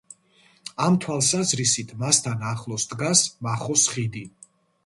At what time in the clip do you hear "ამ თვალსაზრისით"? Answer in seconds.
0.85-1.93